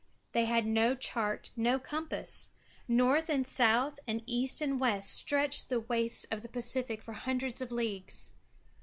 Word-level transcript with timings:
They 0.31 0.45
had 0.45 0.65
no 0.65 0.95
chart 0.95 1.51
nor 1.55 1.77
compass; 1.77 2.49
north 2.87 3.29
and 3.29 3.45
south 3.45 3.99
and 4.07 4.23
east 4.25 4.59
and 4.59 4.79
west 4.79 5.13
stretched 5.13 5.69
the 5.69 5.79
wastes 5.79 6.25
of 6.31 6.41
the 6.41 6.49
Pacific 6.49 7.03
for 7.03 7.13
hundreds 7.13 7.61
of 7.61 7.71
leagues. 7.71 8.31